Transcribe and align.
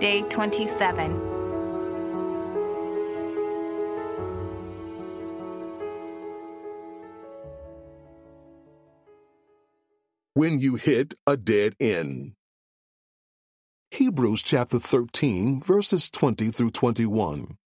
Day 0.00 0.22
27. 0.22 1.10
When 10.32 10.58
you 10.58 10.76
hit 10.76 11.12
a 11.26 11.36
dead 11.36 11.74
end. 11.78 12.32
Hebrews 13.90 14.42
chapter 14.42 14.78
13, 14.78 15.60
verses 15.60 16.08
20 16.08 16.50
through 16.50 16.70
21. 16.70 17.58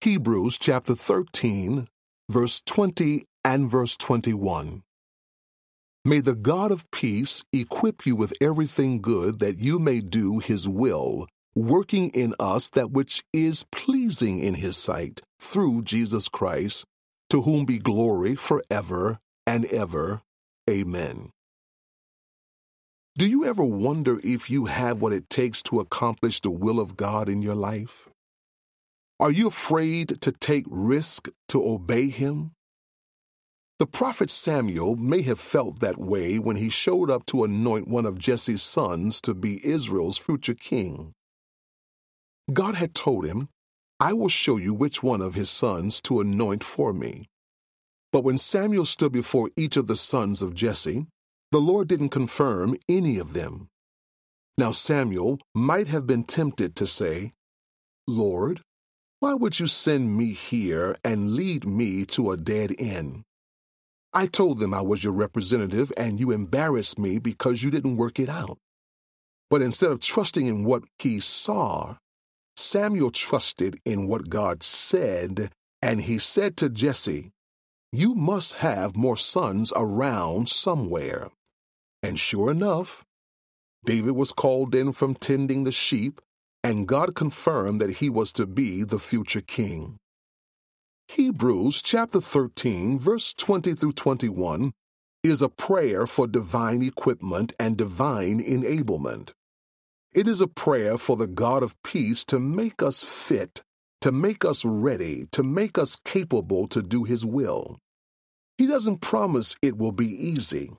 Hebrews 0.00 0.58
chapter 0.58 0.96
13, 0.96 1.86
verse 2.28 2.60
20 2.60 3.26
and 3.44 3.70
verse 3.70 3.96
21. 3.96 4.82
May 6.06 6.20
the 6.20 6.34
God 6.34 6.70
of 6.70 6.90
peace 6.90 7.42
equip 7.50 8.04
you 8.04 8.14
with 8.14 8.34
everything 8.38 9.00
good 9.00 9.38
that 9.38 9.56
you 9.56 9.78
may 9.78 10.02
do 10.02 10.38
his 10.38 10.68
will, 10.68 11.26
working 11.54 12.10
in 12.10 12.34
us 12.38 12.68
that 12.70 12.90
which 12.90 13.24
is 13.32 13.64
pleasing 13.72 14.38
in 14.38 14.56
his 14.56 14.76
sight, 14.76 15.22
through 15.40 15.80
Jesus 15.80 16.28
Christ, 16.28 16.84
to 17.30 17.40
whom 17.40 17.64
be 17.64 17.78
glory 17.78 18.34
forever 18.34 19.18
and 19.46 19.64
ever. 19.64 20.20
Amen. 20.68 21.30
Do 23.16 23.26
you 23.26 23.46
ever 23.46 23.64
wonder 23.64 24.20
if 24.22 24.50
you 24.50 24.66
have 24.66 25.00
what 25.00 25.14
it 25.14 25.30
takes 25.30 25.62
to 25.64 25.80
accomplish 25.80 26.40
the 26.40 26.50
will 26.50 26.80
of 26.80 26.98
God 26.98 27.30
in 27.30 27.40
your 27.40 27.54
life? 27.54 28.10
Are 29.18 29.30
you 29.30 29.46
afraid 29.46 30.20
to 30.20 30.32
take 30.32 30.66
risk 30.68 31.28
to 31.48 31.66
obey 31.66 32.10
him? 32.10 32.50
The 33.80 33.86
prophet 33.86 34.30
Samuel 34.30 34.94
may 34.94 35.22
have 35.22 35.40
felt 35.40 35.80
that 35.80 35.98
way 35.98 36.38
when 36.38 36.56
he 36.56 36.70
showed 36.70 37.10
up 37.10 37.26
to 37.26 37.42
anoint 37.42 37.88
one 37.88 38.06
of 38.06 38.18
Jesse's 38.18 38.62
sons 38.62 39.20
to 39.22 39.34
be 39.34 39.66
Israel's 39.66 40.16
future 40.16 40.54
king. 40.54 41.12
God 42.52 42.76
had 42.76 42.94
told 42.94 43.26
him, 43.26 43.48
I 43.98 44.12
will 44.12 44.28
show 44.28 44.58
you 44.58 44.74
which 44.74 45.02
one 45.02 45.20
of 45.20 45.34
his 45.34 45.50
sons 45.50 46.00
to 46.02 46.20
anoint 46.20 46.62
for 46.62 46.92
me. 46.92 47.26
But 48.12 48.22
when 48.22 48.38
Samuel 48.38 48.84
stood 48.84 49.10
before 49.10 49.50
each 49.56 49.76
of 49.76 49.88
the 49.88 49.96
sons 49.96 50.40
of 50.40 50.54
Jesse, 50.54 51.06
the 51.50 51.60
Lord 51.60 51.88
didn't 51.88 52.10
confirm 52.10 52.76
any 52.88 53.18
of 53.18 53.32
them. 53.32 53.68
Now 54.56 54.70
Samuel 54.70 55.40
might 55.52 55.88
have 55.88 56.06
been 56.06 56.22
tempted 56.22 56.76
to 56.76 56.86
say, 56.86 57.32
Lord, 58.06 58.60
why 59.18 59.34
would 59.34 59.58
you 59.58 59.66
send 59.66 60.16
me 60.16 60.32
here 60.32 60.96
and 61.02 61.32
lead 61.34 61.66
me 61.66 62.04
to 62.06 62.30
a 62.30 62.36
dead 62.36 62.74
end? 62.78 63.24
I 64.14 64.26
told 64.26 64.60
them 64.60 64.72
I 64.72 64.80
was 64.80 65.02
your 65.02 65.12
representative, 65.12 65.92
and 65.96 66.20
you 66.20 66.30
embarrassed 66.30 67.00
me 67.00 67.18
because 67.18 67.64
you 67.64 67.70
didn't 67.70 67.96
work 67.96 68.20
it 68.20 68.28
out. 68.28 68.58
But 69.50 69.60
instead 69.60 69.90
of 69.90 69.98
trusting 69.98 70.46
in 70.46 70.62
what 70.64 70.84
he 71.00 71.18
saw, 71.18 71.96
Samuel 72.56 73.10
trusted 73.10 73.80
in 73.84 74.06
what 74.06 74.30
God 74.30 74.62
said, 74.62 75.50
and 75.82 76.02
he 76.02 76.18
said 76.18 76.56
to 76.58 76.68
Jesse, 76.68 77.32
You 77.92 78.14
must 78.14 78.54
have 78.54 78.96
more 78.96 79.16
sons 79.16 79.72
around 79.74 80.48
somewhere. 80.48 81.30
And 82.00 82.18
sure 82.18 82.52
enough, 82.52 83.04
David 83.84 84.12
was 84.12 84.32
called 84.32 84.74
in 84.74 84.92
from 84.92 85.14
tending 85.14 85.64
the 85.64 85.72
sheep, 85.72 86.20
and 86.62 86.86
God 86.86 87.16
confirmed 87.16 87.80
that 87.80 87.94
he 87.94 88.08
was 88.08 88.32
to 88.34 88.46
be 88.46 88.84
the 88.84 88.98
future 88.98 89.40
king. 89.40 89.98
Hebrews 91.08 91.80
chapter 91.82 92.20
13, 92.20 92.98
verse 92.98 93.34
20 93.34 93.74
through 93.74 93.92
21 93.92 94.72
is 95.22 95.42
a 95.42 95.48
prayer 95.48 96.06
for 96.06 96.26
divine 96.26 96.82
equipment 96.82 97.52
and 97.60 97.76
divine 97.76 98.42
enablement. 98.42 99.32
It 100.12 100.26
is 100.26 100.40
a 100.40 100.48
prayer 100.48 100.98
for 100.98 101.16
the 101.16 101.28
God 101.28 101.62
of 101.62 101.80
peace 101.84 102.24
to 102.26 102.40
make 102.40 102.82
us 102.82 103.02
fit, 103.02 103.62
to 104.00 104.10
make 104.10 104.44
us 104.44 104.64
ready, 104.64 105.26
to 105.30 105.42
make 105.44 105.78
us 105.78 105.96
capable 106.04 106.66
to 106.68 106.82
do 106.82 107.04
His 107.04 107.24
will. 107.24 107.78
He 108.58 108.66
doesn't 108.66 109.00
promise 109.00 109.54
it 109.62 109.76
will 109.76 109.92
be 109.92 110.08
easy. 110.08 110.72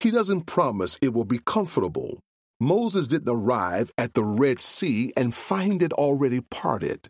He 0.00 0.10
doesn't 0.10 0.42
promise 0.42 0.98
it 1.00 1.14
will 1.14 1.24
be 1.24 1.40
comfortable. 1.46 2.20
Moses 2.58 3.06
didn't 3.06 3.34
arrive 3.34 3.92
at 3.96 4.12
the 4.12 4.24
Red 4.24 4.60
Sea 4.60 5.12
and 5.16 5.34
find 5.34 5.80
it 5.80 5.92
already 5.94 6.42
parted. 6.42 7.08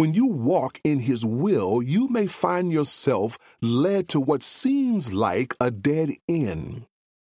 When 0.00 0.14
you 0.14 0.28
walk 0.28 0.80
in 0.82 1.00
His 1.00 1.26
will, 1.26 1.82
you 1.82 2.08
may 2.08 2.26
find 2.26 2.72
yourself 2.72 3.36
led 3.60 4.08
to 4.08 4.18
what 4.18 4.42
seems 4.42 5.12
like 5.12 5.52
a 5.60 5.70
dead 5.70 6.12
end. 6.26 6.86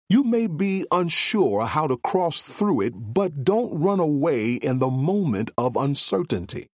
You 0.08 0.24
may 0.24 0.48
be 0.48 0.84
unsure 0.90 1.66
how 1.66 1.86
to 1.86 1.96
cross 1.96 2.42
through 2.42 2.80
it, 2.80 2.94
but 2.96 3.44
don't 3.44 3.80
run 3.80 4.00
away 4.00 4.54
in 4.54 4.80
the 4.80 4.90
moment 4.90 5.52
of 5.56 5.76
uncertainty. 5.76 6.66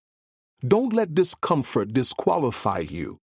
Don't 0.66 0.94
let 0.94 1.14
discomfort 1.14 1.92
disqualify 1.92 2.78
you. 2.78 3.18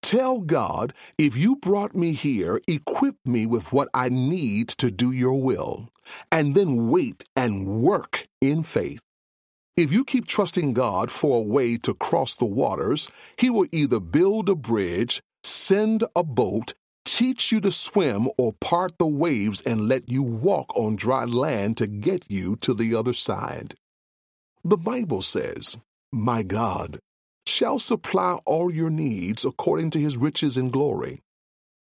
Tell 0.00 0.40
God, 0.40 0.94
if 1.18 1.36
you 1.36 1.56
brought 1.56 1.94
me 1.94 2.14
here, 2.14 2.62
equip 2.66 3.16
me 3.26 3.44
with 3.44 3.74
what 3.74 3.88
I 3.92 4.08
need 4.08 4.68
to 4.80 4.90
do 4.90 5.12
your 5.12 5.38
will, 5.38 5.90
and 6.32 6.54
then 6.54 6.88
wait 6.88 7.24
and 7.36 7.82
work 7.82 8.26
in 8.40 8.62
faith. 8.62 9.05
If 9.76 9.92
you 9.92 10.04
keep 10.04 10.26
trusting 10.26 10.72
God 10.72 11.10
for 11.10 11.36
a 11.36 11.42
way 11.42 11.76
to 11.78 11.92
cross 11.92 12.34
the 12.34 12.46
waters, 12.46 13.10
He 13.36 13.50
will 13.50 13.66
either 13.72 14.00
build 14.00 14.48
a 14.48 14.54
bridge, 14.54 15.20
send 15.44 16.02
a 16.16 16.24
boat, 16.24 16.72
teach 17.04 17.52
you 17.52 17.60
to 17.60 17.70
swim, 17.70 18.26
or 18.38 18.54
part 18.54 18.92
the 18.96 19.06
waves 19.06 19.60
and 19.60 19.86
let 19.86 20.08
you 20.08 20.22
walk 20.22 20.74
on 20.74 20.96
dry 20.96 21.26
land 21.26 21.76
to 21.76 21.86
get 21.86 22.30
you 22.30 22.56
to 22.56 22.72
the 22.72 22.94
other 22.94 23.12
side. 23.12 23.74
The 24.64 24.78
Bible 24.78 25.20
says, 25.20 25.76
My 26.10 26.42
God 26.42 26.98
shall 27.46 27.78
supply 27.78 28.38
all 28.46 28.72
your 28.72 28.90
needs 28.90 29.44
according 29.44 29.90
to 29.90 30.00
His 30.00 30.16
riches 30.16 30.56
and 30.56 30.72
glory. 30.72 31.20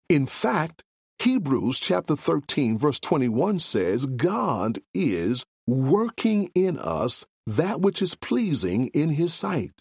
In 0.09 0.27
fact, 0.27 0.85
Hebrews 1.19 1.81
chapter 1.81 2.15
13 2.15 2.79
verse 2.79 3.01
21 3.01 3.59
says 3.59 4.07
God 4.07 4.79
is 4.95 5.45
working 5.67 6.49
in 6.55 6.79
us 6.79 7.27
that 7.47 7.81
which 7.81 8.03
is 8.03 8.15
pleasing 8.15 8.89
in 8.89 9.11
His 9.11 9.35
sight. 9.35 9.73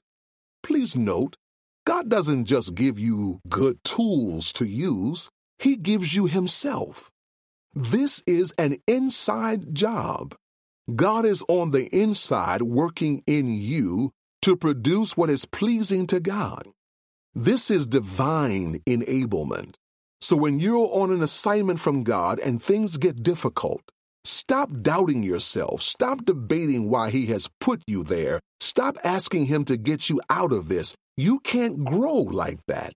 Please 0.63 0.95
note, 0.95 1.35
God 1.85 2.09
doesn't 2.09 2.45
just 2.45 2.75
give 2.75 2.99
you 2.99 3.39
good 3.49 3.83
tools 3.83 4.53
to 4.53 4.65
use, 4.65 5.29
He 5.59 5.75
gives 5.75 6.15
you 6.15 6.27
Himself. 6.27 7.09
This 7.73 8.21
is 8.27 8.53
an 8.57 8.77
inside 8.87 9.73
job. 9.73 10.35
God 10.93 11.25
is 11.25 11.43
on 11.47 11.71
the 11.71 11.85
inside 11.95 12.61
working 12.61 13.23
in 13.25 13.47
you 13.47 14.11
to 14.41 14.57
produce 14.57 15.15
what 15.15 15.29
is 15.29 15.45
pleasing 15.45 16.07
to 16.07 16.19
God. 16.19 16.67
This 17.33 17.71
is 17.71 17.87
divine 17.87 18.81
enablement. 18.85 19.75
So 20.19 20.35
when 20.35 20.59
you're 20.59 20.89
on 20.91 21.11
an 21.11 21.23
assignment 21.23 21.79
from 21.79 22.03
God 22.03 22.39
and 22.39 22.61
things 22.61 22.97
get 22.97 23.23
difficult, 23.23 23.81
Stop 24.23 24.69
doubting 24.81 25.23
yourself. 25.23 25.81
Stop 25.81 26.25
debating 26.25 26.89
why 26.89 27.09
He 27.09 27.27
has 27.27 27.49
put 27.59 27.81
you 27.87 28.03
there. 28.03 28.39
Stop 28.59 28.97
asking 29.03 29.47
Him 29.47 29.65
to 29.65 29.77
get 29.77 30.09
you 30.09 30.21
out 30.29 30.51
of 30.51 30.67
this. 30.69 30.95
You 31.17 31.39
can't 31.39 31.83
grow 31.83 32.15
like 32.15 32.59
that. 32.67 32.93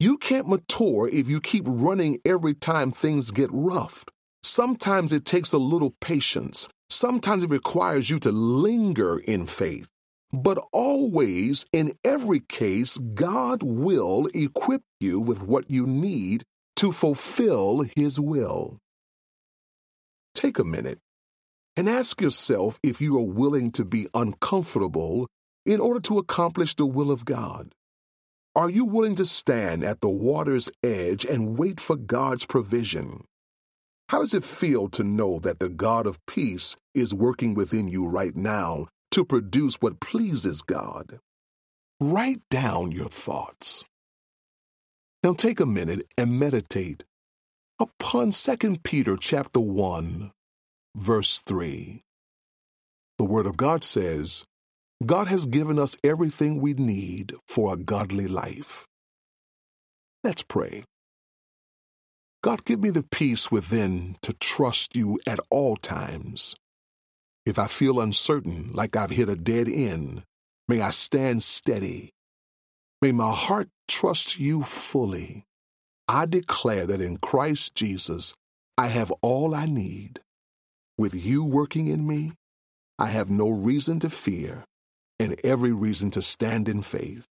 You 0.00 0.18
can't 0.18 0.48
mature 0.48 1.08
if 1.08 1.28
you 1.28 1.40
keep 1.40 1.64
running 1.66 2.18
every 2.24 2.54
time 2.54 2.90
things 2.90 3.30
get 3.30 3.50
rough. 3.52 4.04
Sometimes 4.42 5.12
it 5.12 5.24
takes 5.24 5.52
a 5.52 5.58
little 5.58 5.94
patience. 6.00 6.68
Sometimes 6.90 7.44
it 7.44 7.50
requires 7.50 8.10
you 8.10 8.18
to 8.20 8.32
linger 8.32 9.18
in 9.18 9.46
faith. 9.46 9.88
But 10.32 10.58
always, 10.72 11.66
in 11.72 11.92
every 12.02 12.40
case, 12.40 12.98
God 12.98 13.62
will 13.62 14.28
equip 14.34 14.82
you 14.98 15.20
with 15.20 15.42
what 15.42 15.70
you 15.70 15.86
need 15.86 16.42
to 16.76 16.90
fulfill 16.90 17.84
His 17.94 18.18
will. 18.18 18.78
Take 20.34 20.58
a 20.58 20.64
minute 20.64 20.98
and 21.76 21.88
ask 21.88 22.20
yourself 22.20 22.78
if 22.82 23.00
you 23.00 23.16
are 23.18 23.22
willing 23.26 23.70
to 23.72 23.84
be 23.84 24.08
uncomfortable 24.14 25.26
in 25.64 25.80
order 25.80 26.00
to 26.00 26.18
accomplish 26.18 26.74
the 26.74 26.86
will 26.86 27.10
of 27.10 27.24
God. 27.24 27.74
Are 28.54 28.68
you 28.68 28.84
willing 28.84 29.14
to 29.16 29.24
stand 29.24 29.82
at 29.82 30.00
the 30.00 30.10
water's 30.10 30.68
edge 30.82 31.24
and 31.24 31.56
wait 31.56 31.80
for 31.80 31.96
God's 31.96 32.44
provision? 32.44 33.24
How 34.10 34.18
does 34.18 34.34
it 34.34 34.44
feel 34.44 34.88
to 34.90 35.04
know 35.04 35.38
that 35.38 35.58
the 35.58 35.70
God 35.70 36.06
of 36.06 36.24
peace 36.26 36.76
is 36.94 37.14
working 37.14 37.54
within 37.54 37.88
you 37.88 38.06
right 38.06 38.36
now 38.36 38.88
to 39.12 39.24
produce 39.24 39.76
what 39.76 40.00
pleases 40.00 40.60
God? 40.60 41.18
Write 41.98 42.42
down 42.50 42.92
your 42.92 43.08
thoughts. 43.08 43.84
Now 45.22 45.32
take 45.32 45.60
a 45.60 45.66
minute 45.66 46.06
and 46.18 46.38
meditate 46.38 47.04
upon 47.82 48.30
2 48.30 48.78
Peter 48.84 49.16
chapter 49.16 49.58
1 49.58 50.30
verse 50.94 51.40
3. 51.40 52.00
The 53.18 53.24
word 53.24 53.44
of 53.44 53.56
God 53.56 53.82
says, 53.82 54.44
God 55.04 55.26
has 55.26 55.46
given 55.46 55.80
us 55.80 55.96
everything 56.04 56.60
we 56.60 56.74
need 56.74 57.34
for 57.48 57.74
a 57.74 57.76
godly 57.76 58.28
life. 58.28 58.86
Let's 60.22 60.44
pray. 60.44 60.84
God, 62.40 62.64
give 62.64 62.80
me 62.80 62.90
the 62.90 63.02
peace 63.02 63.50
within 63.50 64.16
to 64.22 64.32
trust 64.34 64.94
you 64.94 65.18
at 65.26 65.40
all 65.50 65.74
times. 65.74 66.54
If 67.44 67.58
I 67.58 67.66
feel 67.66 68.00
uncertain, 68.00 68.70
like 68.72 68.94
I've 68.94 69.10
hit 69.10 69.28
a 69.28 69.34
dead 69.34 69.68
end, 69.68 70.22
may 70.68 70.80
I 70.80 70.90
stand 70.90 71.42
steady. 71.42 72.10
May 73.00 73.10
my 73.10 73.32
heart 73.32 73.70
trust 73.88 74.38
you 74.38 74.62
fully. 74.62 75.46
I 76.12 76.26
declare 76.26 76.86
that 76.86 77.00
in 77.00 77.16
Christ 77.16 77.74
Jesus, 77.74 78.34
I 78.76 78.88
have 78.88 79.10
all 79.22 79.54
I 79.54 79.64
need. 79.64 80.20
With 80.98 81.14
you 81.14 81.42
working 81.42 81.86
in 81.86 82.06
me, 82.06 82.32
I 82.98 83.06
have 83.06 83.30
no 83.30 83.48
reason 83.48 83.98
to 84.00 84.10
fear 84.10 84.66
and 85.18 85.40
every 85.42 85.72
reason 85.72 86.10
to 86.10 86.20
stand 86.20 86.68
in 86.68 86.82
faith. 86.82 87.26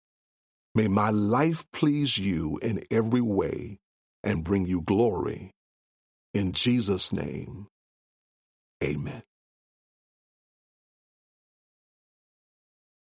May 0.73 0.87
my 0.87 1.11
life 1.11 1.63
please 1.71 2.17
you 2.17 2.57
in 2.63 2.81
every 2.89 3.21
way 3.21 3.77
and 4.23 4.43
bring 4.43 4.65
you 4.65 4.81
glory. 4.81 5.51
In 6.33 6.51
Jesus' 6.51 7.13
name, 7.13 7.67
amen. 8.83 9.21